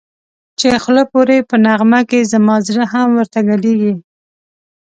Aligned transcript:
چی 0.59 0.69
خوله 0.83 1.03
پوری 1.11 1.39
په 1.49 1.55
نغمه 1.65 2.01
کی 2.09 2.19
زما 2.31 2.55
زړه 2.67 2.85
هم 2.93 3.07
ورته 3.19 3.39
گډېږی 3.49 3.93